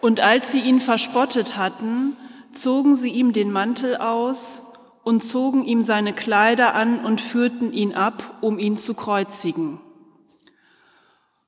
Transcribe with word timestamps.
Und 0.00 0.20
als 0.20 0.52
sie 0.52 0.60
ihn 0.60 0.80
verspottet 0.80 1.56
hatten, 1.56 2.16
zogen 2.52 2.94
sie 2.94 3.10
ihm 3.10 3.32
den 3.32 3.50
Mantel 3.50 3.96
aus 3.96 4.72
und 5.04 5.24
zogen 5.24 5.64
ihm 5.64 5.82
seine 5.82 6.12
Kleider 6.12 6.74
an 6.74 7.04
und 7.04 7.20
führten 7.20 7.72
ihn 7.72 7.94
ab, 7.94 8.38
um 8.40 8.58
ihn 8.58 8.76
zu 8.76 8.94
kreuzigen. 8.94 9.80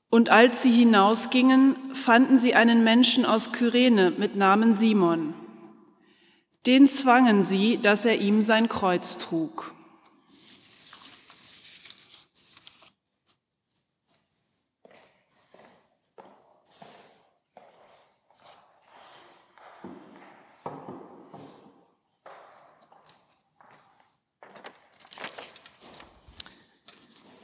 Und 0.08 0.28
als 0.28 0.62
sie 0.62 0.72
hinausgingen, 0.72 1.76
fanden 1.92 2.36
sie 2.36 2.54
einen 2.54 2.82
Menschen 2.82 3.24
aus 3.24 3.52
Kyrene 3.52 4.10
mit 4.10 4.34
Namen 4.34 4.74
Simon. 4.74 5.34
Den 6.66 6.88
zwangen 6.88 7.44
sie, 7.44 7.78
dass 7.78 8.04
er 8.04 8.18
ihm 8.18 8.42
sein 8.42 8.68
Kreuz 8.68 9.18
trug. 9.18 9.72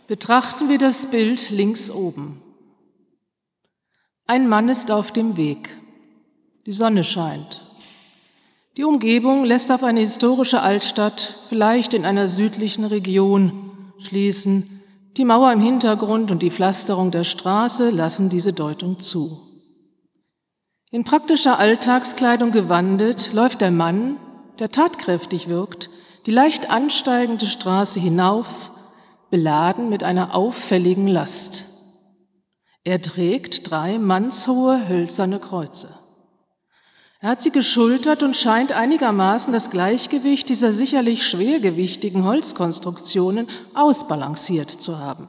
Betrachten 0.07 0.69
wir 0.69 0.79
das 0.79 1.11
Bild 1.11 1.51
links 1.51 1.91
oben. 1.91 2.41
Ein 4.29 4.49
Mann 4.49 4.69
ist 4.69 4.93
auf 4.93 5.11
dem 5.11 5.37
Weg. 5.37 5.69
Die 6.65 6.73
Sonne 6.73 7.03
scheint. 7.03 7.63
Die 8.77 8.85
Umgebung 8.85 9.45
lässt 9.45 9.73
auf 9.73 9.83
eine 9.83 10.01
historische 10.01 10.61
Altstadt, 10.61 11.39
vielleicht 11.49 11.93
in 11.93 12.05
einer 12.05 12.29
südlichen 12.29 12.85
Region, 12.85 13.93
schließen. 13.99 14.81
Die 15.17 15.25
Mauer 15.25 15.53
im 15.53 15.61
Hintergrund 15.61 16.31
und 16.31 16.43
die 16.43 16.51
Pflasterung 16.53 17.11
der 17.11 17.25
Straße 17.25 17.91
lassen 17.91 18.29
diese 18.29 18.53
Deutung 18.53 19.01
zu. 19.01 19.41
In 20.93 21.03
praktischer 21.03 21.59
Alltagskleidung 21.59 22.53
gewandet 22.53 23.33
läuft 23.33 23.61
der 23.61 23.73
Mann, 23.73 24.19
der 24.61 24.71
tatkräftig 24.71 25.49
wirkt, 25.49 25.91
die 26.27 26.31
leicht 26.31 26.71
ansteigende 26.71 27.47
Straße 27.47 27.99
hinauf 27.99 28.71
beladen 29.31 29.89
mit 29.89 30.03
einer 30.03 30.35
auffälligen 30.35 31.09
Last. 31.09 31.65
Er 32.85 33.01
trägt 33.01 33.71
drei 33.71 33.99
mannshohe 33.99 34.89
hölzerne 34.89 35.41
Kreuze. 35.41 35.89
Er 37.21 37.31
hat 37.31 37.43
sie 37.43 37.51
geschultert 37.51 38.23
und 38.23 38.37
scheint 38.37 38.73
einigermaßen 38.73 39.53
das 39.53 39.71
Gleichgewicht 39.71 40.49
dieser 40.49 40.73
sicherlich 40.73 41.27
schwergewichtigen 41.27 42.25
Holzkonstruktionen 42.25 43.49
ausbalanciert 43.75 44.71
zu 44.71 44.99
haben. 44.99 45.29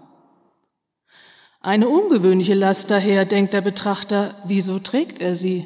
Eine 1.62 1.90
ungewöhnliche 1.90 2.54
Last 2.54 2.92
daher, 2.92 3.26
denkt 3.26 3.54
der 3.54 3.62
Betrachter, 3.62 4.36
wieso 4.46 4.80
trägt 4.80 5.20
er 5.20 5.34
sie? 5.34 5.66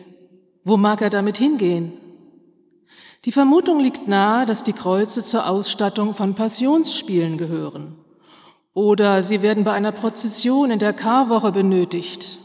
Wo 0.64 0.78
mag 0.78 1.02
er 1.02 1.10
damit 1.10 1.38
hingehen? 1.38 1.94
Die 3.26 3.32
Vermutung 3.32 3.80
liegt 3.80 4.08
nahe, 4.08 4.46
dass 4.46 4.64
die 4.64 4.74
Kreuze 4.74 5.22
zur 5.24 5.48
Ausstattung 5.48 6.16
von 6.16 6.34
Passionsspielen 6.34 7.38
gehören. 7.38 8.01
Oder 8.74 9.22
sie 9.22 9.42
werden 9.42 9.64
bei 9.64 9.74
einer 9.74 9.92
Prozession 9.92 10.72
in 10.72 10.80
der 10.80 10.94
Karwoche 10.94 11.52
benötigt. 11.52 12.38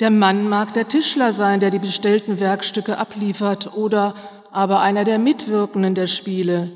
Der 0.00 0.10
Mann 0.10 0.48
mag 0.48 0.72
der 0.72 0.88
Tischler 0.88 1.32
sein, 1.32 1.60
der 1.60 1.70
die 1.70 1.78
bestellten 1.78 2.40
Werkstücke 2.40 2.96
abliefert, 2.96 3.76
oder 3.76 4.14
aber 4.50 4.80
einer 4.80 5.04
der 5.04 5.18
Mitwirkenden 5.18 5.94
der 5.94 6.06
Spiele. 6.06 6.72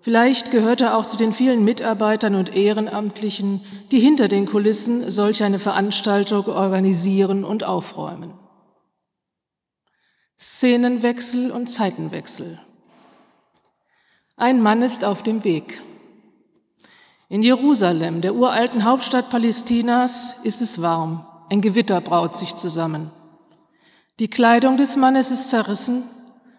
Vielleicht 0.00 0.50
gehört 0.50 0.80
er 0.80 0.96
auch 0.96 1.04
zu 1.04 1.16
den 1.16 1.32
vielen 1.32 1.64
Mitarbeitern 1.64 2.34
und 2.34 2.54
Ehrenamtlichen, 2.54 3.60
die 3.90 3.98
hinter 3.98 4.28
den 4.28 4.46
Kulissen 4.46 5.10
solch 5.10 5.42
eine 5.42 5.58
Veranstaltung 5.58 6.46
organisieren 6.46 7.44
und 7.44 7.64
aufräumen. 7.64 8.32
Szenenwechsel 10.38 11.50
und 11.50 11.66
Zeitenwechsel. 11.66 12.58
Ein 14.36 14.62
Mann 14.62 14.82
ist 14.82 15.04
auf 15.04 15.22
dem 15.22 15.44
Weg. 15.44 15.82
In 17.28 17.42
Jerusalem, 17.42 18.20
der 18.20 18.36
uralten 18.36 18.84
Hauptstadt 18.84 19.30
Palästinas, 19.30 20.36
ist 20.44 20.62
es 20.62 20.80
warm. 20.80 21.26
Ein 21.50 21.60
Gewitter 21.60 22.00
braut 22.00 22.36
sich 22.36 22.54
zusammen. 22.54 23.10
Die 24.20 24.28
Kleidung 24.28 24.76
des 24.76 24.94
Mannes 24.94 25.32
ist 25.32 25.50
zerrissen. 25.50 26.04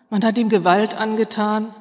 Man 0.10 0.26
hat 0.26 0.38
ihm 0.38 0.50
Gewalt 0.50 0.94
angetan. 0.96 1.74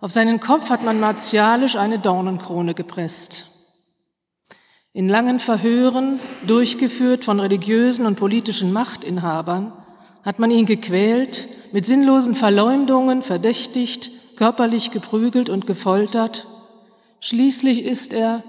Auf 0.00 0.10
seinen 0.10 0.40
Kopf 0.40 0.68
hat 0.68 0.82
man 0.82 0.98
martialisch 0.98 1.76
eine 1.76 2.00
Dornenkrone 2.00 2.74
gepresst. 2.74 3.50
In 4.92 5.08
langen 5.08 5.38
Verhören, 5.38 6.18
durchgeführt 6.44 7.24
von 7.24 7.38
religiösen 7.38 8.04
und 8.04 8.16
politischen 8.16 8.72
Machtinhabern, 8.72 9.72
hat 10.24 10.40
man 10.40 10.50
ihn 10.50 10.66
gequält, 10.66 11.48
mit 11.72 11.86
sinnlosen 11.86 12.34
Verleumdungen 12.34 13.22
verdächtigt, 13.22 14.10
körperlich 14.36 14.90
geprügelt 14.90 15.50
und 15.50 15.68
gefoltert 15.68 16.48
Schließlich 17.26 17.86
ist 17.86 18.12
er, 18.12 18.42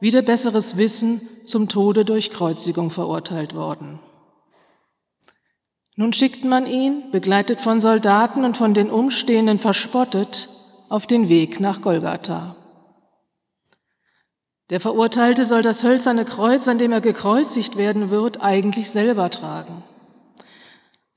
wieder 0.00 0.20
besseres 0.20 0.76
Wissen, 0.76 1.22
zum 1.46 1.70
Tode 1.70 2.04
durch 2.04 2.28
Kreuzigung 2.28 2.90
verurteilt 2.90 3.54
worden. 3.54 4.00
Nun 5.96 6.12
schickt 6.12 6.44
man 6.44 6.66
ihn, 6.66 7.10
begleitet 7.10 7.62
von 7.62 7.80
Soldaten 7.80 8.44
und 8.44 8.58
von 8.58 8.74
den 8.74 8.90
Umstehenden 8.90 9.58
verspottet, 9.58 10.50
auf 10.90 11.06
den 11.06 11.30
Weg 11.30 11.58
nach 11.58 11.80
Golgatha. 11.80 12.54
Der 14.68 14.80
Verurteilte 14.80 15.46
soll 15.46 15.62
das 15.62 15.82
hölzerne 15.82 16.26
Kreuz, 16.26 16.68
an 16.68 16.76
dem 16.76 16.92
er 16.92 17.00
gekreuzigt 17.00 17.78
werden 17.78 18.10
wird, 18.10 18.42
eigentlich 18.42 18.90
selber 18.90 19.30
tragen. 19.30 19.82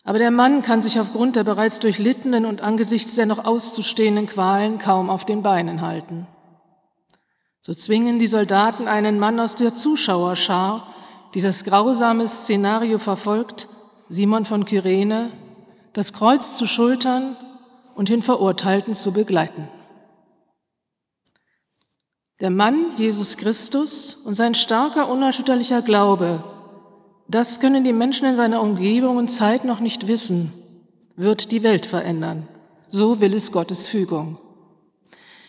Aber 0.06 0.18
der 0.18 0.32
Mann 0.32 0.62
kann 0.62 0.82
sich 0.82 0.98
aufgrund 0.98 1.36
der 1.36 1.44
bereits 1.44 1.82
durchlittenen 1.82 2.46
und 2.46 2.62
angesichts 2.62 3.16
der 3.16 3.26
noch 3.26 3.44
auszustehenden 3.44 4.28
Qualen 4.28 4.78
kaum 4.78 5.10
auf 5.10 5.26
den 5.26 5.44
Beinen 5.44 5.82
halten. 5.82 6.26
So 7.62 7.76
zwingen 7.76 8.18
die 8.18 8.28
Soldaten 8.28 8.88
einen 8.88 9.20
Mann 9.20 9.40
aus 9.40 9.54
der 9.54 9.72
Zuschauerschar, 9.72 10.88
die 11.36 11.42
das 11.42 11.64
grausame 11.64 12.28
Szenario 12.28 12.98
verfolgt, 12.98 13.68
Simon 14.10 14.46
von 14.46 14.66
Kyrene, 14.66 15.32
das 15.94 16.12
Kreuz 16.12 16.58
zu 16.58 16.66
schultern 16.66 17.38
und 17.94 18.10
den 18.10 18.24
Verurteilten 18.24 18.96
zu 18.96 19.14
begleiten. 19.14 19.68
Der 22.40 22.50
Mann, 22.50 22.98
Jesus 22.98 23.38
Christus 23.38 24.16
und 24.16 24.34
sein 24.34 24.56
starker, 24.56 25.08
unerschütterlicher 25.08 25.84
Glaube, 25.84 26.44
das 27.28 27.60
können 27.60 27.84
die 27.84 27.94
Menschen 27.94 28.26
in 28.26 28.36
seiner 28.36 28.62
Umgebung 28.62 29.18
und 29.18 29.28
Zeit 29.28 29.64
noch 29.66 29.80
nicht 29.80 30.08
wissen, 30.08 30.52
wird 31.16 31.52
die 31.52 31.62
Welt 31.62 31.86
verändern. 31.86 32.48
So 32.90 33.22
will 33.22 33.36
es 33.36 33.52
Gottes 33.52 33.88
Fügung. 33.88 34.40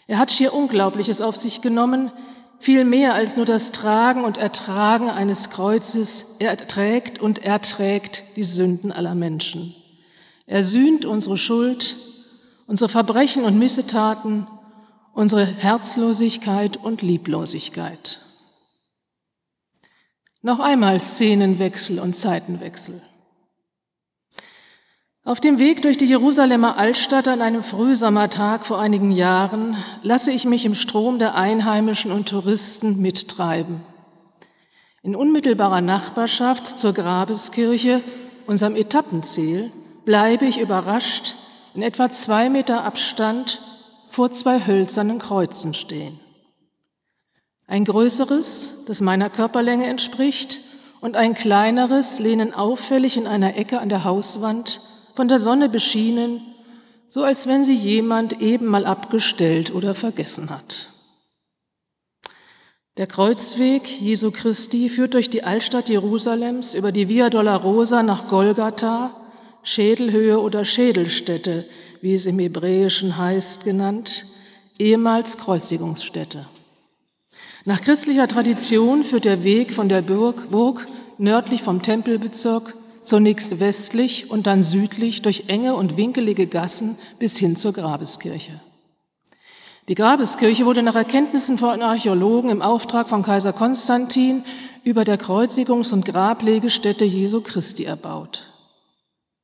Er 0.06 0.18
hat 0.18 0.32
schier 0.32 0.52
Unglaubliches 0.52 1.20
auf 1.20 1.36
sich 1.36 1.60
genommen, 1.60 2.10
viel 2.58 2.84
mehr 2.84 3.14
als 3.14 3.36
nur 3.36 3.46
das 3.46 3.72
Tragen 3.72 4.24
und 4.24 4.38
Ertragen 4.38 5.10
eines 5.10 5.50
Kreuzes. 5.50 6.36
Er 6.38 6.56
trägt 6.56 7.18
und 7.18 7.44
erträgt 7.44 8.24
die 8.36 8.44
Sünden 8.44 8.92
aller 8.92 9.14
Menschen. 9.14 9.74
Er 10.46 10.62
sühnt 10.62 11.04
unsere 11.04 11.38
Schuld, 11.38 11.96
unsere 12.66 12.88
Verbrechen 12.88 13.44
und 13.44 13.58
Missetaten, 13.58 14.46
unsere 15.12 15.44
Herzlosigkeit 15.44 16.76
und 16.76 17.02
Lieblosigkeit. 17.02 18.20
Noch 20.40 20.58
einmal 20.58 20.98
Szenenwechsel 20.98 21.98
und 21.98 22.16
Zeitenwechsel. 22.16 23.00
Auf 25.24 25.38
dem 25.38 25.60
Weg 25.60 25.82
durch 25.82 25.96
die 25.96 26.06
Jerusalemer 26.06 26.78
Altstadt 26.78 27.28
an 27.28 27.42
einem 27.42 27.62
Frühsommertag 27.62 28.66
vor 28.66 28.80
einigen 28.80 29.12
Jahren 29.12 29.76
lasse 30.02 30.32
ich 30.32 30.46
mich 30.46 30.64
im 30.64 30.74
Strom 30.74 31.20
der 31.20 31.36
Einheimischen 31.36 32.10
und 32.10 32.28
Touristen 32.28 33.00
mittreiben. 33.00 33.82
In 35.04 35.14
unmittelbarer 35.14 35.80
Nachbarschaft 35.80 36.76
zur 36.76 36.92
Grabeskirche, 36.92 38.00
unserem 38.48 38.74
Etappenziel, 38.74 39.70
bleibe 40.04 40.44
ich 40.44 40.58
überrascht 40.58 41.36
in 41.74 41.82
etwa 41.82 42.10
zwei 42.10 42.50
Meter 42.50 42.82
Abstand 42.82 43.60
vor 44.10 44.32
zwei 44.32 44.66
hölzernen 44.66 45.20
Kreuzen 45.20 45.72
stehen. 45.72 46.18
Ein 47.68 47.84
größeres, 47.84 48.86
das 48.88 49.00
meiner 49.00 49.30
Körperlänge 49.30 49.86
entspricht, 49.86 50.58
und 51.00 51.16
ein 51.16 51.34
kleineres 51.34 52.18
lehnen 52.18 52.52
auffällig 52.54 53.16
in 53.16 53.28
einer 53.28 53.56
Ecke 53.56 53.78
an 53.78 53.88
der 53.88 54.02
Hauswand 54.02 54.80
von 55.14 55.28
der 55.28 55.38
Sonne 55.38 55.68
beschienen, 55.68 56.40
so 57.06 57.24
als 57.24 57.46
wenn 57.46 57.64
sie 57.64 57.74
jemand 57.74 58.40
eben 58.40 58.66
mal 58.66 58.86
abgestellt 58.86 59.74
oder 59.74 59.94
vergessen 59.94 60.50
hat. 60.50 60.88
Der 62.98 63.06
Kreuzweg 63.06 63.88
Jesu 64.00 64.30
Christi 64.30 64.90
führt 64.90 65.14
durch 65.14 65.30
die 65.30 65.44
Altstadt 65.44 65.88
Jerusalems 65.88 66.74
über 66.74 66.92
die 66.92 67.08
Via 67.08 67.30
Dolorosa 67.30 68.02
nach 68.02 68.28
Golgatha, 68.28 69.16
Schädelhöhe 69.62 70.38
oder 70.38 70.64
Schädelstätte, 70.64 71.66
wie 72.02 72.14
es 72.14 72.26
im 72.26 72.38
Hebräischen 72.38 73.16
heißt, 73.16 73.64
genannt, 73.64 74.26
ehemals 74.78 75.38
Kreuzigungsstätte. 75.38 76.46
Nach 77.64 77.80
christlicher 77.80 78.26
Tradition 78.26 79.04
führt 79.04 79.24
der 79.24 79.44
Weg 79.44 79.72
von 79.72 79.88
der 79.88 80.02
Burg, 80.02 80.50
Burg 80.50 80.86
nördlich 81.16 81.62
vom 81.62 81.82
Tempelbezirk 81.82 82.74
zunächst 83.02 83.60
westlich 83.60 84.30
und 84.30 84.46
dann 84.46 84.62
südlich 84.62 85.22
durch 85.22 85.44
enge 85.48 85.74
und 85.74 85.96
winkelige 85.96 86.46
Gassen 86.46 86.96
bis 87.18 87.36
hin 87.38 87.56
zur 87.56 87.72
Grabeskirche. 87.72 88.60
Die 89.88 89.96
Grabeskirche 89.96 90.64
wurde 90.64 90.82
nach 90.82 90.94
Erkenntnissen 90.94 91.58
von 91.58 91.82
Archäologen 91.82 92.50
im 92.50 92.62
Auftrag 92.62 93.08
von 93.08 93.22
Kaiser 93.22 93.52
Konstantin 93.52 94.44
über 94.84 95.04
der 95.04 95.18
Kreuzigungs- 95.18 95.92
und 95.92 96.04
Grablegestätte 96.04 97.04
Jesu 97.04 97.40
Christi 97.40 97.84
erbaut. 97.84 98.46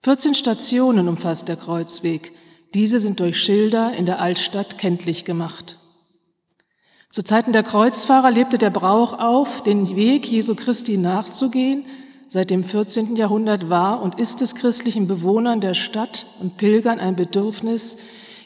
14 0.03 0.35
Stationen 0.35 1.09
umfasst 1.09 1.49
der 1.49 1.57
Kreuzweg. 1.57 2.33
Diese 2.73 3.01
sind 3.01 3.19
durch 3.19 3.43
Schilder 3.43 3.95
in 3.95 4.07
der 4.07 4.21
Altstadt 4.21 4.79
kenntlich 4.79 5.25
gemacht. 5.25 5.77
Zu 7.11 7.25
Zeiten 7.25 7.53
der 7.53 7.65
Kreuzfahrer 7.65 8.31
lebte 8.31 8.59
der 8.59 8.71
Brauch 8.71 9.19
auf, 9.19 9.65
den 9.65 9.97
Weg 9.97 10.27
Jesu 10.31 10.55
Christi 10.55 10.99
nachzugehen. 10.99 11.85
Seit 12.31 12.51
dem 12.51 12.63
14. 12.63 13.17
Jahrhundert 13.17 13.71
war 13.71 14.03
und 14.03 14.21
ist 14.21 14.43
es 14.43 14.55
christlichen 14.55 15.07
Bewohnern 15.07 15.63
der 15.63 15.73
Stadt 15.73 16.27
und 16.41 16.59
Pilgern 16.59 17.01
ein 17.01 17.17
Bedürfnis, 17.17 17.97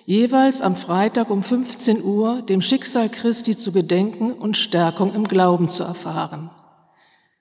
jeweils 0.06 0.62
am 0.62 0.76
Freitag 0.76 1.30
um 1.30 1.42
15 1.42 2.00
Uhr 2.00 2.42
dem 2.42 2.62
Schicksal 2.62 3.08
Christi 3.08 3.56
zu 3.56 3.72
gedenken 3.72 4.30
und 4.30 4.56
Stärkung 4.56 5.12
im 5.12 5.24
Glauben 5.24 5.66
zu 5.66 5.82
erfahren. 5.82 6.50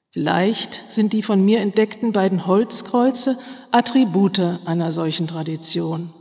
Vielleicht 0.10 0.84
sind 0.90 1.14
die 1.14 1.22
von 1.22 1.46
mir 1.46 1.60
entdeckten 1.60 2.12
beiden 2.12 2.48
Holzkreuze 2.48 3.38
Attribute 3.70 4.42
einer 4.66 4.92
solchen 4.92 5.28
Tradition. 5.28 6.12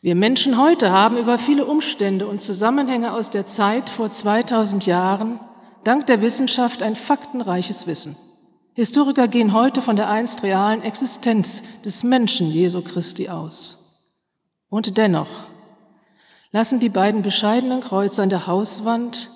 Wir 0.00 0.16
Menschen 0.16 0.60
heute 0.60 0.90
haben 0.90 1.16
über 1.16 1.38
viele 1.38 1.64
Umstände 1.64 2.26
und 2.26 2.42
Zusammenhänge 2.42 3.12
aus 3.12 3.30
der 3.30 3.46
Zeit 3.46 3.88
vor 3.88 4.10
2000 4.10 4.84
Jahren 4.84 5.38
dank 5.84 6.06
der 6.06 6.22
Wissenschaft 6.22 6.82
ein 6.82 6.96
faktenreiches 6.96 7.86
Wissen. 7.86 8.16
Historiker 8.78 9.26
gehen 9.26 9.54
heute 9.54 9.82
von 9.82 9.96
der 9.96 10.08
einst 10.08 10.44
realen 10.44 10.82
Existenz 10.82 11.80
des 11.84 12.04
Menschen 12.04 12.48
Jesu 12.48 12.80
Christi 12.80 13.28
aus. 13.28 13.96
Und 14.68 14.98
dennoch 14.98 15.26
lassen 16.52 16.78
die 16.78 16.88
beiden 16.88 17.22
bescheidenen 17.22 17.80
Kreuze 17.80 18.22
an 18.22 18.30
der 18.30 18.46
Hauswand 18.46 19.30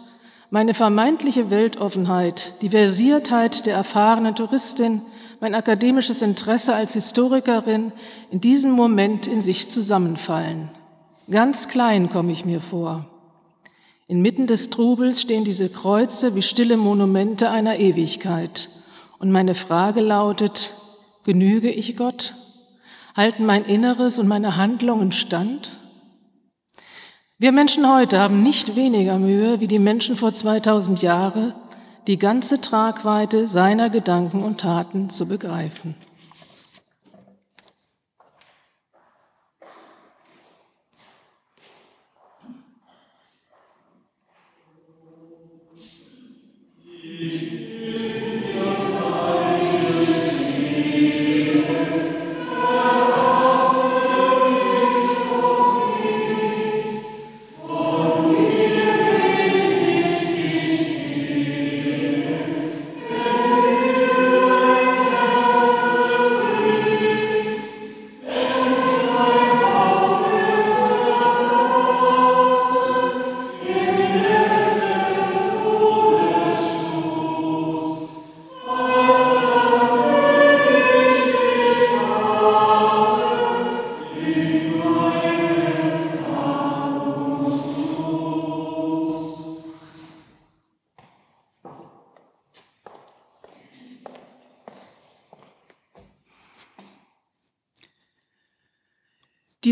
meine 0.50 0.74
vermeintliche 0.74 1.50
Weltoffenheit, 1.50 2.52
die 2.62 2.68
Versiertheit 2.68 3.66
der 3.66 3.74
erfahrenen 3.74 4.36
Touristin, 4.36 5.02
mein 5.40 5.56
akademisches 5.56 6.22
Interesse 6.22 6.72
als 6.72 6.92
Historikerin 6.92 7.90
in 8.30 8.40
diesem 8.40 8.70
Moment 8.70 9.26
in 9.26 9.40
sich 9.40 9.68
zusammenfallen. 9.68 10.70
Ganz 11.28 11.66
klein 11.66 12.10
komme 12.10 12.30
ich 12.30 12.44
mir 12.44 12.60
vor. 12.60 13.06
Inmitten 14.06 14.46
des 14.46 14.70
Trubels 14.70 15.20
stehen 15.20 15.42
diese 15.42 15.68
Kreuze 15.68 16.36
wie 16.36 16.42
stille 16.42 16.76
Monumente 16.76 17.50
einer 17.50 17.80
Ewigkeit. 17.80 18.68
Und 19.22 19.30
meine 19.30 19.54
Frage 19.54 20.00
lautet, 20.00 20.70
genüge 21.22 21.70
ich 21.70 21.96
Gott? 21.96 22.34
Halten 23.16 23.46
mein 23.46 23.64
Inneres 23.64 24.18
und 24.18 24.26
meine 24.26 24.56
Handlungen 24.56 25.12
stand? 25.12 25.70
Wir 27.38 27.52
Menschen 27.52 27.88
heute 27.88 28.18
haben 28.18 28.42
nicht 28.42 28.74
weniger 28.74 29.20
Mühe 29.20 29.60
wie 29.60 29.68
die 29.68 29.78
Menschen 29.78 30.16
vor 30.16 30.32
2000 30.32 31.02
Jahren, 31.02 31.54
die 32.08 32.18
ganze 32.18 32.60
Tragweite 32.60 33.46
seiner 33.46 33.90
Gedanken 33.90 34.42
und 34.42 34.60
Taten 34.60 35.08
zu 35.08 35.28
begreifen. 35.28 35.94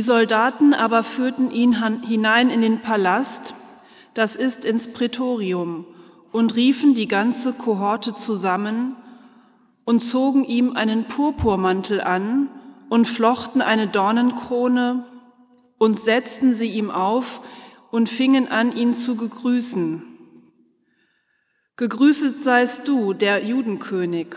Die 0.00 0.06
Soldaten 0.06 0.72
aber 0.72 1.02
führten 1.02 1.50
ihn 1.50 1.76
hinein 2.02 2.48
in 2.48 2.62
den 2.62 2.80
Palast, 2.80 3.54
das 4.14 4.34
ist 4.34 4.64
ins 4.64 4.94
Prätorium, 4.94 5.84
und 6.32 6.56
riefen 6.56 6.94
die 6.94 7.06
ganze 7.06 7.52
Kohorte 7.52 8.14
zusammen 8.14 8.96
und 9.84 10.00
zogen 10.00 10.42
ihm 10.44 10.74
einen 10.74 11.04
Purpurmantel 11.04 12.00
an 12.00 12.48
und 12.88 13.08
flochten 13.08 13.60
eine 13.60 13.88
Dornenkrone 13.88 15.04
und 15.76 16.00
setzten 16.00 16.54
sie 16.54 16.70
ihm 16.70 16.90
auf 16.90 17.42
und 17.90 18.08
fingen 18.08 18.48
an, 18.48 18.74
ihn 18.74 18.94
zu 18.94 19.16
gegrüßen. 19.16 20.02
Gegrüßet 21.76 22.42
seist 22.42 22.88
du, 22.88 23.12
der 23.12 23.44
Judenkönig. 23.44 24.28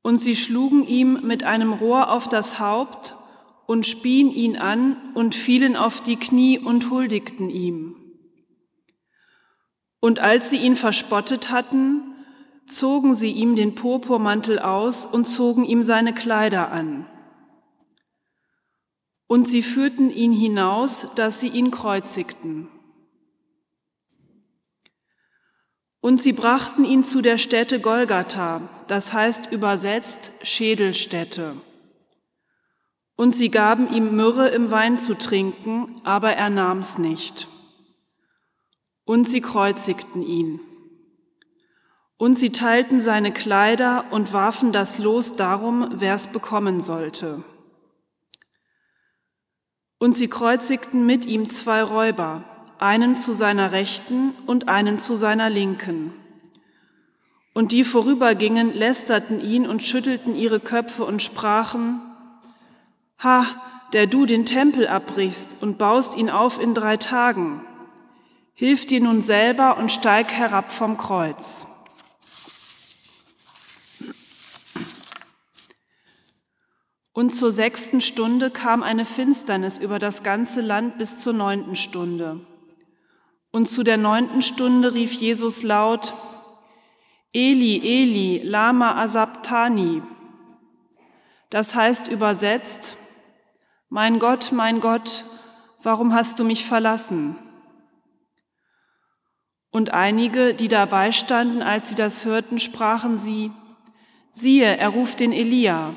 Und 0.00 0.16
sie 0.16 0.34
schlugen 0.34 0.86
ihm 0.86 1.20
mit 1.24 1.44
einem 1.44 1.74
Rohr 1.74 2.10
auf 2.10 2.26
das 2.26 2.58
Haupt 2.58 3.14
und 3.68 3.86
spien 3.86 4.30
ihn 4.30 4.56
an 4.56 4.96
und 5.12 5.34
fielen 5.34 5.76
auf 5.76 6.00
die 6.00 6.16
Knie 6.16 6.58
und 6.58 6.88
huldigten 6.88 7.50
ihm. 7.50 8.00
Und 10.00 10.20
als 10.20 10.48
sie 10.48 10.56
ihn 10.56 10.74
verspottet 10.74 11.50
hatten, 11.50 12.00
zogen 12.66 13.12
sie 13.12 13.30
ihm 13.30 13.56
den 13.56 13.74
Purpurmantel 13.74 14.58
aus 14.58 15.04
und 15.04 15.28
zogen 15.28 15.66
ihm 15.66 15.82
seine 15.82 16.14
Kleider 16.14 16.72
an. 16.72 17.04
Und 19.26 19.44
sie 19.44 19.60
führten 19.60 20.10
ihn 20.10 20.32
hinaus, 20.32 21.08
dass 21.14 21.38
sie 21.38 21.48
ihn 21.48 21.70
kreuzigten. 21.70 22.68
Und 26.00 26.22
sie 26.22 26.32
brachten 26.32 26.86
ihn 26.86 27.04
zu 27.04 27.20
der 27.20 27.36
Stätte 27.36 27.80
Golgatha, 27.80 28.66
das 28.86 29.12
heißt 29.12 29.52
übersetzt 29.52 30.32
Schädelstätte. 30.42 31.67
Und 33.18 33.34
sie 33.34 33.50
gaben 33.50 33.92
ihm 33.92 34.14
Myrrhe 34.14 34.46
im 34.50 34.70
Wein 34.70 34.96
zu 34.96 35.18
trinken, 35.18 36.00
aber 36.04 36.34
er 36.34 36.50
nahm's 36.50 36.98
nicht. 36.98 37.48
Und 39.04 39.28
sie 39.28 39.40
kreuzigten 39.40 40.22
ihn. 40.22 40.60
Und 42.16 42.36
sie 42.36 42.50
teilten 42.50 43.00
seine 43.00 43.32
Kleider 43.32 44.04
und 44.12 44.32
warfen 44.32 44.70
das 44.70 44.98
Los 44.98 45.34
darum, 45.34 46.00
wer's 46.00 46.30
bekommen 46.30 46.80
sollte. 46.80 47.42
Und 49.98 50.16
sie 50.16 50.28
kreuzigten 50.28 51.04
mit 51.04 51.26
ihm 51.26 51.50
zwei 51.50 51.82
Räuber, 51.82 52.44
einen 52.78 53.16
zu 53.16 53.32
seiner 53.32 53.72
Rechten 53.72 54.32
und 54.46 54.68
einen 54.68 55.00
zu 55.00 55.16
seiner 55.16 55.50
Linken. 55.50 56.12
Und 57.52 57.72
die 57.72 57.82
vorübergingen, 57.82 58.72
lästerten 58.72 59.40
ihn 59.40 59.66
und 59.66 59.82
schüttelten 59.82 60.36
ihre 60.36 60.60
Köpfe 60.60 61.04
und 61.04 61.20
sprachen, 61.20 62.00
Ha, 63.22 63.46
der 63.92 64.06
du 64.06 64.26
den 64.26 64.46
Tempel 64.46 64.86
abbrichst 64.86 65.56
und 65.60 65.78
baust 65.78 66.16
ihn 66.16 66.30
auf 66.30 66.60
in 66.60 66.74
drei 66.74 66.96
Tagen. 66.96 67.62
Hilf 68.54 68.86
dir 68.86 69.00
nun 69.00 69.22
selber 69.22 69.76
und 69.76 69.90
steig 69.90 70.32
herab 70.32 70.72
vom 70.72 70.96
Kreuz. 70.96 71.66
Und 77.12 77.34
zur 77.34 77.50
sechsten 77.50 78.00
Stunde 78.00 78.50
kam 78.50 78.84
eine 78.84 79.04
Finsternis 79.04 79.78
über 79.78 79.98
das 79.98 80.22
ganze 80.22 80.60
Land 80.60 80.98
bis 80.98 81.18
zur 81.18 81.32
neunten 81.32 81.74
Stunde. 81.74 82.40
Und 83.50 83.68
zu 83.68 83.82
der 83.82 83.96
neunten 83.96 84.40
Stunde 84.40 84.94
rief 84.94 85.14
Jesus 85.14 85.64
laut, 85.64 86.12
Eli, 87.32 87.78
Eli, 87.78 88.42
lama 88.44 89.02
asabtani. 89.02 90.02
Das 91.50 91.74
heißt 91.74 92.06
übersetzt, 92.06 92.96
mein 93.88 94.18
Gott, 94.18 94.52
mein 94.52 94.80
Gott, 94.80 95.24
warum 95.82 96.14
hast 96.14 96.38
du 96.38 96.44
mich 96.44 96.64
verlassen? 96.64 97.36
Und 99.70 99.92
einige, 99.92 100.54
die 100.54 100.68
dabei 100.68 101.12
standen, 101.12 101.62
als 101.62 101.90
sie 101.90 101.94
das 101.94 102.24
hörten, 102.24 102.58
sprachen 102.58 103.16
sie, 103.16 103.52
siehe, 104.32 104.76
er 104.76 104.88
ruft 104.88 105.20
den 105.20 105.32
Elia. 105.32 105.94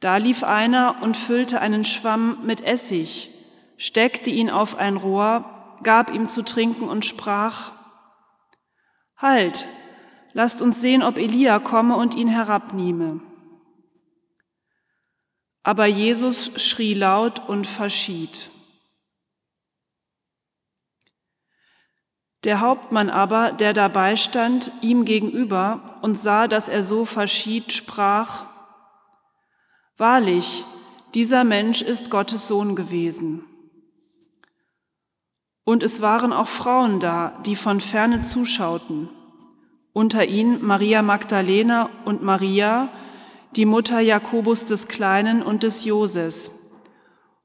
Da 0.00 0.18
lief 0.18 0.44
einer 0.44 0.96
und 1.02 1.16
füllte 1.16 1.60
einen 1.60 1.84
Schwamm 1.84 2.38
mit 2.44 2.60
Essig, 2.60 3.30
steckte 3.76 4.30
ihn 4.30 4.50
auf 4.50 4.76
ein 4.76 4.96
Rohr, 4.96 5.44
gab 5.82 6.12
ihm 6.12 6.26
zu 6.26 6.42
trinken 6.42 6.88
und 6.88 7.04
sprach, 7.04 7.72
Halt, 9.16 9.66
lasst 10.34 10.60
uns 10.60 10.82
sehen, 10.82 11.02
ob 11.02 11.16
Elia 11.16 11.58
komme 11.58 11.96
und 11.96 12.14
ihn 12.14 12.28
herabnehme. 12.28 13.20
Aber 15.66 15.86
Jesus 15.86 16.62
schrie 16.62 16.94
laut 16.94 17.48
und 17.48 17.66
verschied. 17.66 18.50
Der 22.44 22.60
Hauptmann 22.60 23.10
aber, 23.10 23.50
der 23.50 23.72
dabei 23.72 24.14
stand, 24.14 24.70
ihm 24.80 25.04
gegenüber 25.04 25.98
und 26.02 26.16
sah, 26.16 26.46
dass 26.46 26.68
er 26.68 26.84
so 26.84 27.04
verschied, 27.04 27.72
sprach, 27.72 28.46
Wahrlich, 29.96 30.64
dieser 31.14 31.42
Mensch 31.42 31.82
ist 31.82 32.10
Gottes 32.12 32.46
Sohn 32.46 32.76
gewesen. 32.76 33.44
Und 35.64 35.82
es 35.82 36.00
waren 36.00 36.32
auch 36.32 36.46
Frauen 36.46 37.00
da, 37.00 37.40
die 37.44 37.56
von 37.56 37.80
ferne 37.80 38.20
zuschauten, 38.20 39.08
unter 39.92 40.26
ihnen 40.26 40.64
Maria 40.64 41.02
Magdalena 41.02 41.90
und 42.04 42.22
Maria, 42.22 42.88
die 43.56 43.64
Mutter 43.64 44.00
Jakobus 44.00 44.64
des 44.64 44.86
Kleinen 44.86 45.42
und 45.42 45.62
des 45.62 45.84
Joses, 45.84 46.52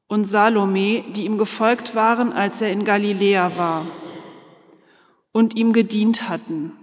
und 0.07 0.25
Salome, 0.25 1.05
die 1.15 1.23
ihm 1.23 1.37
gefolgt 1.37 1.95
waren, 1.95 2.33
als 2.33 2.61
er 2.61 2.69
in 2.69 2.83
Galiläa 2.83 3.55
war 3.55 3.85
und 5.31 5.55
ihm 5.55 5.71
gedient 5.71 6.27
hatten, 6.27 6.73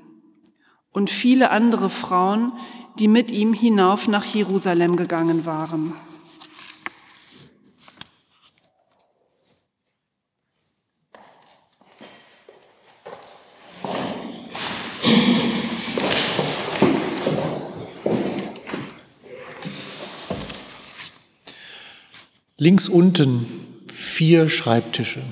und 0.93 1.11
viele 1.11 1.51
andere 1.51 1.91
Frauen, 1.91 2.53
die 2.99 3.07
mit 3.07 3.31
ihm 3.31 3.53
hinauf 3.53 4.09
nach 4.09 4.25
Jerusalem 4.25 4.97
gegangen 4.97 5.45
waren. 5.45 5.93
Links 22.69 22.91
unten 22.91 23.47
vier 23.91 24.51
Schreibtische. 24.51 25.23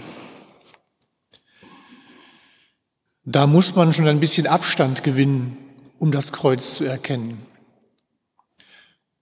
Da 3.27 3.47
muss 3.47 3.77
man 3.77 3.93
schon 3.93 4.09
ein 4.09 4.21
bisschen 4.21 4.47
Abstand 4.47 5.05
gewinnen, 5.05 5.59
um 5.99 6.13
das 6.13 6.33
Kreuz 6.33 6.77
zu 6.77 6.85
erkennen. 6.85 7.43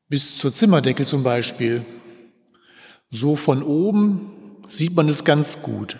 Bis 0.08 0.38
zur 0.38 0.54
Zimmerdecke 0.54 1.04
zum 1.04 1.24
Beispiel. 1.24 1.84
So 3.10 3.34
von 3.34 3.64
oben 3.64 4.30
sieht 4.68 4.94
man 4.94 5.08
es 5.08 5.24
ganz 5.24 5.62
gut. 5.62 5.98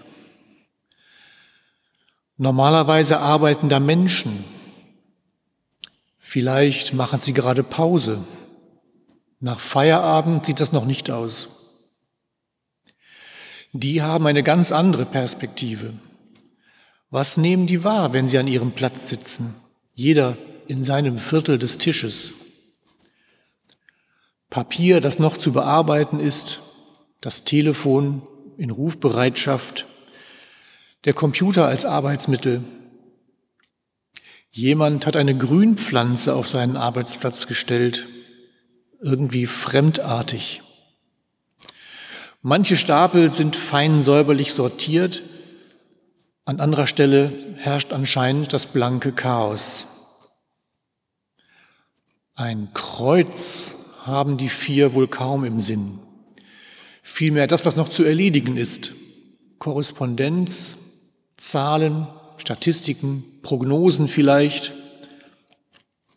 Normalerweise 2.36 3.18
arbeiten 3.18 3.68
da 3.68 3.80
Menschen. 3.80 4.44
Vielleicht 6.20 6.94
machen 6.94 7.18
sie 7.18 7.32
gerade 7.32 7.64
Pause. 7.64 8.22
Nach 9.40 9.58
Feierabend 9.58 10.46
sieht 10.46 10.60
das 10.60 10.70
noch 10.70 10.84
nicht 10.84 11.10
aus. 11.10 11.63
Die 13.76 14.02
haben 14.02 14.28
eine 14.28 14.44
ganz 14.44 14.70
andere 14.70 15.04
Perspektive. 15.04 15.94
Was 17.10 17.36
nehmen 17.38 17.66
die 17.66 17.82
wahr, 17.82 18.12
wenn 18.12 18.28
sie 18.28 18.38
an 18.38 18.46
ihrem 18.46 18.70
Platz 18.70 19.08
sitzen? 19.08 19.52
Jeder 19.94 20.38
in 20.68 20.84
seinem 20.84 21.18
Viertel 21.18 21.58
des 21.58 21.78
Tisches. 21.78 22.34
Papier, 24.48 25.00
das 25.00 25.18
noch 25.18 25.36
zu 25.36 25.52
bearbeiten 25.52 26.20
ist, 26.20 26.60
das 27.20 27.42
Telefon 27.42 28.22
in 28.58 28.70
Rufbereitschaft, 28.70 29.86
der 31.04 31.12
Computer 31.12 31.66
als 31.66 31.84
Arbeitsmittel. 31.84 32.62
Jemand 34.50 35.04
hat 35.04 35.16
eine 35.16 35.36
Grünpflanze 35.36 36.36
auf 36.36 36.46
seinen 36.46 36.76
Arbeitsplatz 36.76 37.48
gestellt, 37.48 38.06
irgendwie 39.00 39.46
fremdartig. 39.46 40.62
Manche 42.46 42.76
Stapel 42.76 43.32
sind 43.32 43.56
fein 43.56 44.02
säuberlich 44.02 44.52
sortiert, 44.52 45.22
an 46.44 46.60
anderer 46.60 46.86
Stelle 46.86 47.32
herrscht 47.56 47.94
anscheinend 47.94 48.52
das 48.52 48.66
blanke 48.66 49.12
Chaos. 49.12 49.86
Ein 52.34 52.68
Kreuz 52.74 53.94
haben 54.02 54.36
die 54.36 54.50
vier 54.50 54.92
wohl 54.92 55.08
kaum 55.08 55.46
im 55.46 55.58
Sinn. 55.58 56.00
Vielmehr 57.02 57.46
das, 57.46 57.64
was 57.64 57.76
noch 57.76 57.88
zu 57.88 58.04
erledigen 58.04 58.58
ist. 58.58 58.92
Korrespondenz, 59.58 60.76
Zahlen, 61.38 62.06
Statistiken, 62.36 63.24
Prognosen 63.40 64.06
vielleicht. 64.06 64.74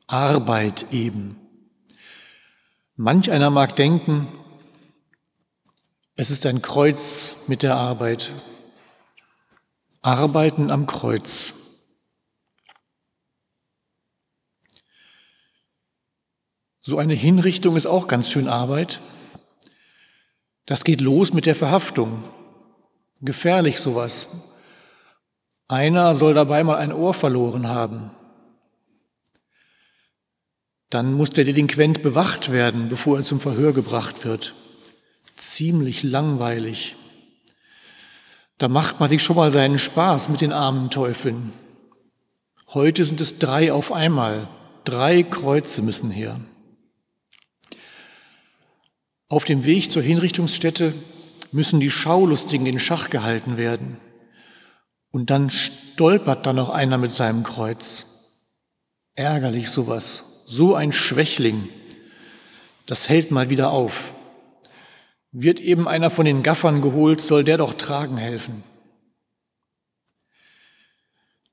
Arbeit 0.08 0.88
eben. 0.92 1.38
Manch 2.98 3.32
einer 3.32 3.50
mag 3.50 3.78
denken, 3.78 4.28
es 6.18 6.32
ist 6.32 6.48
ein 6.48 6.64
Kreuz 6.64 7.44
mit 7.48 7.62
der 7.62 7.76
Arbeit. 7.76 8.32
Arbeiten 10.02 10.72
am 10.72 10.88
Kreuz. 10.88 11.54
So 16.82 16.98
eine 16.98 17.14
Hinrichtung 17.14 17.76
ist 17.76 17.86
auch 17.86 18.08
ganz 18.08 18.32
schön 18.32 18.48
Arbeit. 18.48 19.00
Das 20.66 20.84
geht 20.84 21.02
los 21.02 21.34
mit 21.34 21.46
der 21.46 21.56
Verhaftung. 21.56 22.24
Gefährlich 23.22 23.80
sowas. 23.80 24.56
Einer 25.68 26.16
soll 26.16 26.34
dabei 26.34 26.64
mal 26.64 26.78
ein 26.78 26.94
Ohr 26.94 27.14
verloren 27.14 27.68
haben. 27.68 28.10
Dann 30.90 31.14
muss 31.14 31.30
der 31.30 31.44
Delinquent 31.44 32.02
bewacht 32.02 32.52
werden, 32.52 32.90
bevor 32.90 33.18
er 33.18 33.24
zum 33.24 33.40
Verhör 33.40 33.74
gebracht 33.74 34.26
wird. 34.26 34.56
Ziemlich 35.38 36.02
langweilig. 36.02 36.96
Da 38.58 38.68
macht 38.68 39.00
man 39.00 39.10
sich 39.10 39.22
schon 39.22 39.36
mal 39.36 39.52
seinen 39.52 39.78
Spaß 39.78 40.30
mit 40.30 40.42
den 40.42 40.52
armen 40.52 40.90
Teufeln. 40.90 41.54
Heute 42.70 43.04
sind 43.04 43.22
es 43.22 43.38
drei 43.38 43.72
auf 43.72 43.92
einmal. 43.92 44.48
Drei 44.84 45.22
Kreuze 45.22 45.84
müssen 45.84 46.10
her. 46.10 46.40
Auf 49.30 49.46
dem 49.46 49.64
Weg 49.64 49.92
zur 49.92 50.02
Hinrichtungsstätte 50.02 50.96
müssen 51.52 51.80
die 51.80 51.92
Schaulustigen 51.92 52.66
in 52.66 52.80
Schach 52.80 53.12
gehalten 53.12 53.58
werden. 53.58 53.98
Und 55.12 55.30
dann 55.30 55.52
stolpert 55.52 56.48
da 56.48 56.54
noch 56.54 56.70
einer 56.70 56.98
mit 56.98 57.14
seinem 57.14 57.44
Kreuz. 57.44 58.24
Ärgerlich 59.14 59.70
sowas. 59.70 60.44
So 60.48 60.74
ein 60.74 60.94
Schwächling. 60.94 61.70
Das 62.88 63.08
hält 63.08 63.30
mal 63.30 63.52
wieder 63.52 63.72
auf. 63.72 64.14
Wird 65.32 65.60
eben 65.60 65.88
einer 65.88 66.10
von 66.10 66.26
den 66.26 66.44
Gaffern 66.44 66.82
geholt, 66.82 67.22
soll 67.22 67.44
der 67.44 67.58
doch 67.58 67.74
tragen 67.74 68.18
helfen. 68.18 68.64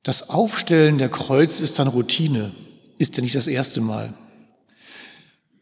Das 0.02 0.28
Aufstellen 0.28 0.98
der 0.98 1.08
Kreuz 1.08 1.60
ist 1.60 1.78
dann 1.78 1.88
Routine, 1.88 2.52
ist 2.98 3.16
ja 3.16 3.22
nicht 3.22 3.34
das 3.34 3.46
erste 3.46 3.80
Mal. 3.80 4.12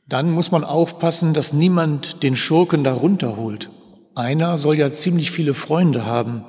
Dann 0.07 0.31
muss 0.31 0.51
man 0.51 0.65
aufpassen, 0.65 1.33
dass 1.33 1.53
niemand 1.53 2.23
den 2.23 2.37
Schurken 2.37 2.85
da 2.85 2.93
runterholt. 2.93 3.71
Einer 4.15 4.59
soll 4.59 4.77
ja 4.77 4.93
ziemlich 4.93 5.31
viele 5.31 5.55
Freunde 5.55 6.05
haben, 6.05 6.45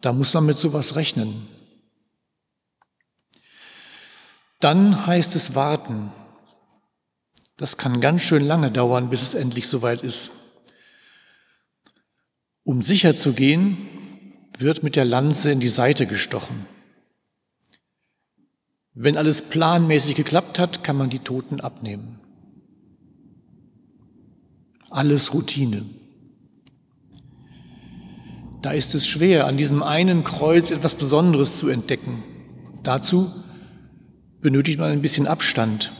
da 0.00 0.12
muss 0.12 0.34
man 0.34 0.44
mit 0.44 0.58
sowas 0.58 0.96
rechnen. 0.96 1.48
Dann 4.60 5.06
heißt 5.06 5.36
es 5.36 5.54
warten. 5.54 6.12
Das 7.56 7.76
kann 7.76 8.00
ganz 8.00 8.22
schön 8.22 8.44
lange 8.44 8.70
dauern, 8.70 9.08
bis 9.08 9.22
es 9.22 9.34
endlich 9.34 9.68
soweit 9.68 10.02
ist. 10.02 10.30
Um 12.66 12.82
sicher 12.82 13.16
zu 13.16 13.32
gehen, 13.32 13.76
wird 14.58 14.82
mit 14.82 14.96
der 14.96 15.04
Lanze 15.04 15.52
in 15.52 15.60
die 15.60 15.68
Seite 15.68 16.04
gestochen. 16.04 16.66
Wenn 18.92 19.16
alles 19.16 19.42
planmäßig 19.42 20.16
geklappt 20.16 20.58
hat, 20.58 20.82
kann 20.82 20.96
man 20.96 21.08
die 21.08 21.20
Toten 21.20 21.60
abnehmen. 21.60 22.18
Alles 24.90 25.32
Routine. 25.32 25.84
Da 28.62 28.72
ist 28.72 28.96
es 28.96 29.06
schwer, 29.06 29.46
an 29.46 29.56
diesem 29.56 29.84
einen 29.84 30.24
Kreuz 30.24 30.72
etwas 30.72 30.96
Besonderes 30.96 31.58
zu 31.58 31.68
entdecken. 31.68 32.24
Dazu 32.82 33.30
benötigt 34.40 34.80
man 34.80 34.90
ein 34.90 35.02
bisschen 35.02 35.28
Abstand, 35.28 35.92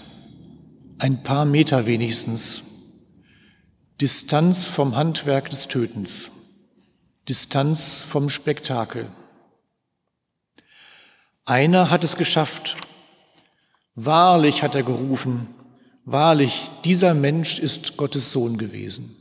ein 0.98 1.22
paar 1.22 1.44
Meter 1.44 1.86
wenigstens, 1.86 2.64
Distanz 4.00 4.66
vom 4.66 4.96
Handwerk 4.96 5.48
des 5.50 5.68
Tötens. 5.68 6.35
Distanz 7.28 8.02
vom 8.02 8.28
Spektakel. 8.28 9.10
Einer 11.44 11.90
hat 11.90 12.04
es 12.04 12.16
geschafft, 12.16 12.76
Wahrlich 13.98 14.62
hat 14.62 14.74
er 14.74 14.82
gerufen, 14.82 15.48
wahrlich, 16.04 16.70
dieser 16.84 17.14
Mensch 17.14 17.58
ist 17.58 17.96
Gottes 17.96 18.30
Sohn 18.30 18.58
gewesen. 18.58 19.16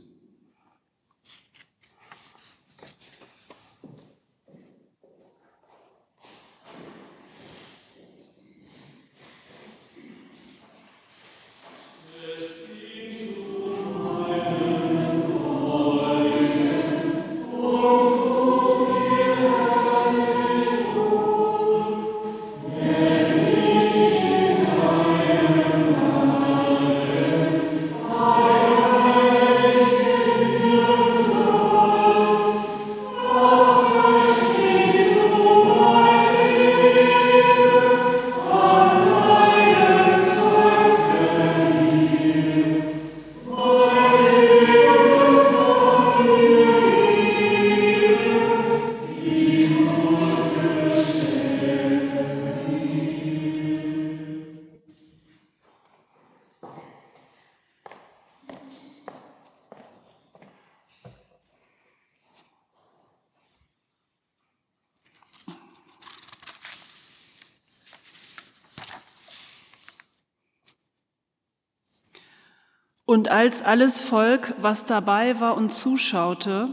Und 73.16 73.30
als 73.30 73.62
alles 73.62 74.02
Volk, 74.02 74.54
was 74.60 74.84
dabei 74.84 75.40
war 75.40 75.56
und 75.56 75.72
zuschaute, 75.72 76.68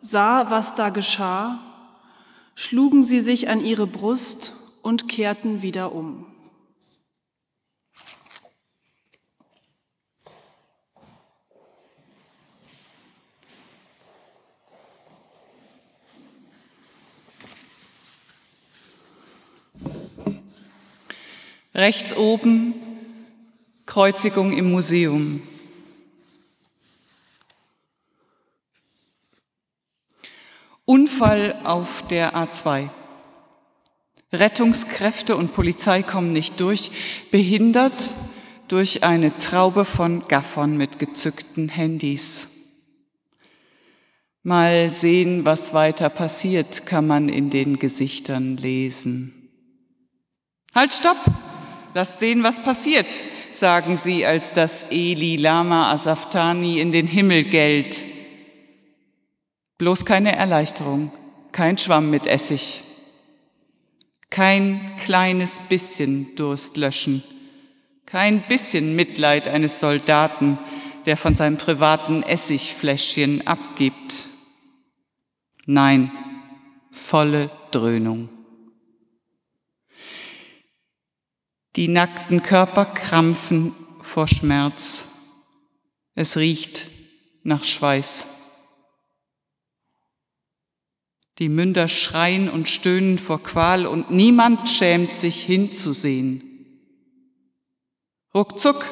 sah, 0.00 0.50
was 0.50 0.74
da 0.74 0.88
geschah, 0.88 1.60
schlugen 2.56 3.04
sie 3.04 3.20
sich 3.20 3.48
an 3.48 3.64
ihre 3.64 3.86
Brust 3.86 4.54
und 4.82 5.06
kehrten 5.06 5.62
wieder 5.62 5.92
um. 5.92 6.26
Rechts 21.72 22.16
oben 22.16 22.74
Kreuzigung 23.86 24.50
im 24.50 24.72
Museum. 24.72 25.42
Unfall 31.16 31.54
auf 31.64 32.06
der 32.08 32.34
A2. 32.34 32.90
Rettungskräfte 34.34 35.34
und 35.34 35.54
Polizei 35.54 36.02
kommen 36.02 36.34
nicht 36.34 36.60
durch, 36.60 36.90
behindert 37.30 38.14
durch 38.68 39.02
eine 39.02 39.34
Traube 39.38 39.86
von 39.86 40.28
Gaffern 40.28 40.76
mit 40.76 40.98
gezückten 40.98 41.70
Handys. 41.70 42.48
Mal 44.42 44.90
sehen, 44.90 45.46
was 45.46 45.72
weiter 45.72 46.10
passiert, 46.10 46.84
kann 46.84 47.06
man 47.06 47.30
in 47.30 47.48
den 47.48 47.78
Gesichtern 47.78 48.58
lesen. 48.58 49.48
Halt, 50.74 50.92
stopp! 50.92 51.16
Lasst 51.94 52.18
sehen, 52.18 52.42
was 52.42 52.62
passiert, 52.62 53.06
sagen 53.52 53.96
sie, 53.96 54.26
als 54.26 54.52
das 54.52 54.84
Eli 54.90 55.36
Lama 55.36 55.92
Asaftani 55.92 56.78
in 56.78 56.92
den 56.92 57.06
Himmel 57.06 57.44
gellt. 57.44 58.04
Bloß 59.78 60.06
keine 60.06 60.34
Erleichterung, 60.34 61.12
kein 61.52 61.76
Schwamm 61.76 62.10
mit 62.10 62.26
Essig, 62.26 62.82
kein 64.30 64.96
kleines 64.96 65.60
bisschen 65.68 66.34
Durst 66.34 66.78
löschen, 66.78 67.22
kein 68.06 68.46
bisschen 68.48 68.96
Mitleid 68.96 69.48
eines 69.48 69.78
Soldaten, 69.80 70.58
der 71.04 71.18
von 71.18 71.36
seinem 71.36 71.58
privaten 71.58 72.22
Essigfläschchen 72.22 73.46
abgibt. 73.46 74.28
Nein, 75.66 76.10
volle 76.90 77.50
Dröhnung. 77.70 78.30
Die 81.76 81.88
nackten 81.88 82.42
Körper 82.42 82.86
krampfen 82.86 83.74
vor 84.00 84.26
Schmerz. 84.26 85.08
Es 86.14 86.38
riecht 86.38 86.86
nach 87.42 87.62
Schweiß. 87.62 88.35
Die 91.38 91.48
Münder 91.50 91.86
schreien 91.88 92.48
und 92.48 92.68
stöhnen 92.68 93.18
vor 93.18 93.42
Qual 93.42 93.86
und 93.86 94.10
niemand 94.10 94.68
schämt 94.68 95.14
sich 95.14 95.42
hinzusehen. 95.42 96.42
Ruckzuck, 98.34 98.84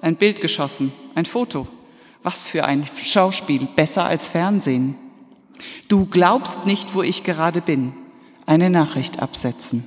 ein 0.00 0.16
Bild 0.16 0.40
geschossen, 0.40 0.92
ein 1.14 1.26
Foto. 1.26 1.66
Was 2.22 2.48
für 2.48 2.64
ein 2.64 2.86
Schauspiel, 2.86 3.66
besser 3.74 4.04
als 4.04 4.28
Fernsehen. 4.28 4.96
Du 5.88 6.06
glaubst 6.06 6.66
nicht, 6.66 6.94
wo 6.94 7.02
ich 7.02 7.24
gerade 7.24 7.60
bin. 7.60 7.92
Eine 8.46 8.70
Nachricht 8.70 9.20
absetzen. 9.20 9.84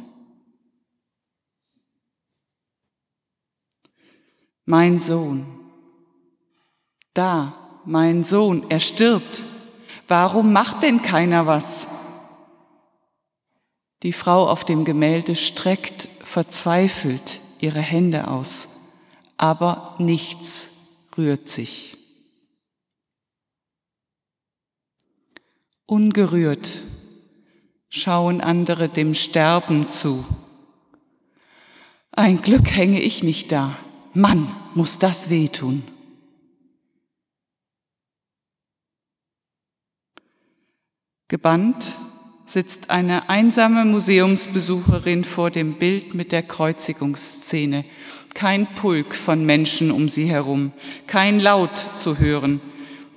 Mein 4.65 4.99
Sohn. 4.99 5.45
Da, 7.13 7.81
mein 7.85 8.23
Sohn, 8.23 8.65
er 8.69 8.79
stirbt. 8.79 9.43
Warum 10.07 10.53
macht 10.53 10.83
denn 10.83 11.01
keiner 11.01 11.47
was? 11.47 11.87
Die 14.03 14.13
Frau 14.13 14.47
auf 14.47 14.63
dem 14.63 14.85
Gemälde 14.85 15.35
streckt 15.35 16.07
verzweifelt 16.21 17.39
ihre 17.59 17.79
Hände 17.79 18.27
aus, 18.27 18.81
aber 19.37 19.95
nichts 19.97 20.97
rührt 21.17 21.47
sich. 21.47 21.97
Ungerührt 25.87 26.69
schauen 27.89 28.41
andere 28.41 28.89
dem 28.89 29.13
Sterben 29.13 29.87
zu. 29.87 30.25
Ein 32.11 32.41
Glück 32.41 32.75
hänge 32.75 33.01
ich 33.01 33.23
nicht 33.23 33.51
da. 33.51 33.75
Mann, 34.13 34.55
muss 34.73 34.99
das 34.99 35.29
wehtun. 35.29 35.83
Gebannt 41.27 41.91
sitzt 42.45 42.91
eine 42.91 43.29
einsame 43.29 43.83
Museumsbesucherin 43.85 45.23
vor 45.23 45.49
dem 45.49 45.73
Bild 45.73 46.13
mit 46.13 46.31
der 46.31 46.43
Kreuzigungsszene. 46.43 47.83
Kein 48.35 48.67
Pulk 48.75 49.15
von 49.15 49.43
Menschen 49.43 49.89
um 49.89 50.07
sie 50.07 50.25
herum, 50.25 50.71
kein 51.07 51.39
Laut 51.39 51.77
zu 51.97 52.19
hören. 52.19 52.61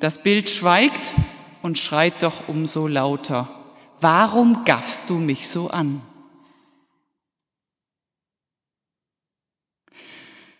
Das 0.01 0.23
Bild 0.23 0.49
schweigt 0.49 1.14
und 1.61 1.77
schreit 1.77 2.23
doch 2.23 2.49
umso 2.49 2.87
lauter. 2.87 3.55
Warum 4.01 4.64
gaffst 4.64 5.11
du 5.11 5.18
mich 5.18 5.47
so 5.47 5.68
an? 5.68 6.01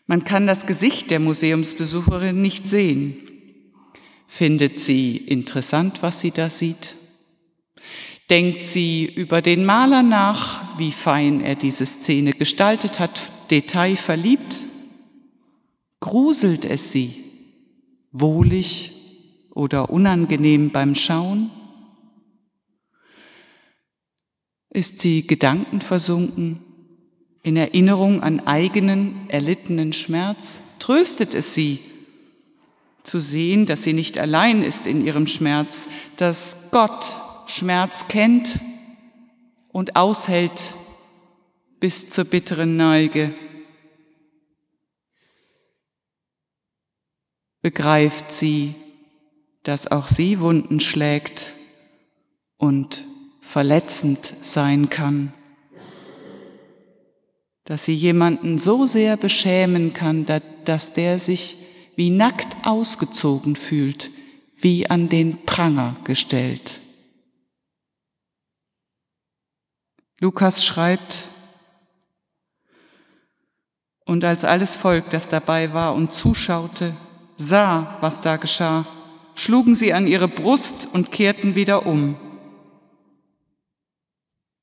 Man 0.06 0.24
kann 0.24 0.46
das 0.46 0.66
Gesicht 0.66 1.11
der 1.11 1.20
Museumsbesucherin 1.20 2.42
nicht 2.42 2.68
sehen. 2.68 3.16
Findet 4.26 4.80
sie 4.80 5.16
interessant, 5.16 6.02
was 6.02 6.20
sie 6.20 6.30
da 6.30 6.50
sieht? 6.50 6.97
Denkt 8.30 8.64
sie 8.66 9.06
über 9.06 9.40
den 9.40 9.64
Maler 9.64 10.02
nach, 10.02 10.78
wie 10.78 10.92
fein 10.92 11.40
er 11.40 11.54
diese 11.54 11.86
Szene 11.86 12.32
gestaltet 12.32 13.00
hat, 13.00 13.32
detailverliebt? 13.50 14.56
Gruselt 16.00 16.66
es 16.66 16.92
sie, 16.92 17.24
wohlig 18.12 18.92
oder 19.54 19.88
unangenehm 19.88 20.70
beim 20.70 20.94
Schauen? 20.94 21.50
Ist 24.70 25.00
sie 25.00 25.26
gedankenversunken, 25.26 26.60
in 27.42 27.56
Erinnerung 27.56 28.22
an 28.22 28.40
eigenen 28.40 29.30
erlittenen 29.30 29.94
Schmerz? 29.94 30.60
Tröstet 30.78 31.32
es 31.32 31.54
sie, 31.54 31.78
zu 33.02 33.20
sehen, 33.20 33.64
dass 33.64 33.84
sie 33.84 33.94
nicht 33.94 34.18
allein 34.18 34.62
ist 34.62 34.86
in 34.86 35.04
ihrem 35.04 35.26
Schmerz, 35.26 35.88
dass 36.16 36.70
Gott 36.70 37.16
Schmerz 37.48 38.08
kennt 38.08 38.61
und 39.68 39.96
aushält 39.96 40.74
bis 41.80 42.11
zur 42.11 42.26
bitteren 42.26 42.76
Neige. 42.76 43.34
Begreift 47.62 48.30
sie, 48.30 48.74
dass 49.62 49.90
auch 49.90 50.08
sie 50.08 50.40
Wunden 50.40 50.78
schlägt 50.78 51.54
und 52.58 53.04
verletzend 53.40 54.34
sein 54.42 54.90
kann, 54.90 55.32
dass 57.64 57.87
sie 57.87 57.94
jemanden 57.94 58.58
so 58.58 58.84
sehr 58.84 59.16
beschämen 59.16 59.94
kann, 59.94 60.26
dass 60.64 60.92
der 60.92 61.18
sich 61.18 61.56
wie 61.96 62.11
nackt 62.11 62.66
ausgezogen 62.66 63.56
fühlt, 63.56 64.11
wie 64.54 64.88
an 64.90 65.08
den 65.08 65.46
Pranger 65.46 65.96
gestellt. 66.04 66.80
Lukas 70.20 70.64
schreibt, 70.64 71.28
und 74.04 74.24
als 74.24 74.42
alles 74.42 74.74
Volk, 74.74 75.11
das 75.11 75.28
dabei 75.28 75.74
war 75.74 75.94
und 75.94 76.14
zuschaute, 76.14 76.96
sah, 77.37 77.98
was 78.00 78.22
da 78.22 78.37
geschah, 78.38 78.87
schlugen 79.35 79.74
sie 79.74 79.92
an 79.92 80.07
ihre 80.07 80.28
Brust 80.28 80.88
und 80.90 81.12
kehrten 81.12 81.54
wieder 81.54 81.87
um. 81.87 82.16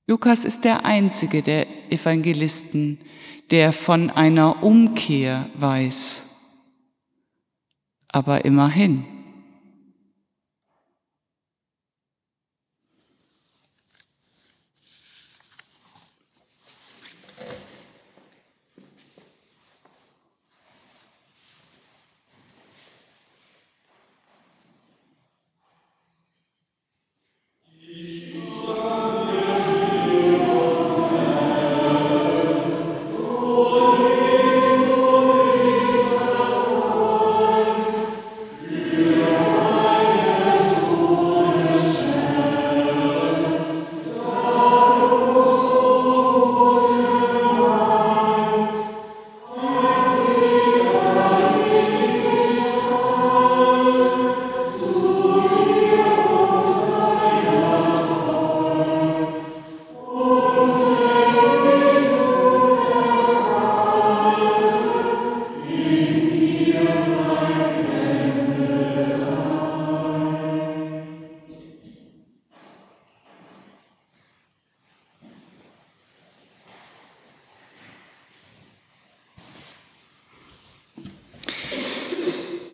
Lukas 0.08 0.46
ist 0.46 0.66
der 0.66 0.84
einzige 0.84 1.44
der 1.44 1.68
Evangelisten, 1.92 3.00
der 3.52 3.72
von 3.72 4.10
einer 4.10 4.64
Umkehr 4.64 5.48
weiß. 5.56 6.30
Aber 8.08 8.46
immerhin. 8.46 9.15